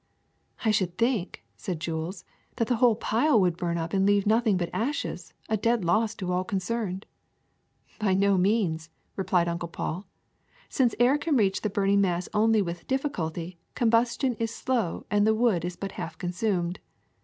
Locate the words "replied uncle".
9.15-9.69